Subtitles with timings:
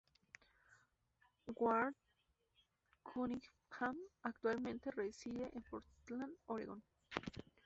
[1.59, 1.93] Ward
[3.03, 6.83] Cunningham actualmente reside en Portland, Oregón.